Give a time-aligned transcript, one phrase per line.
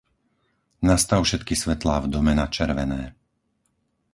[0.87, 3.01] Nastav všetky svetlá v dome na červené.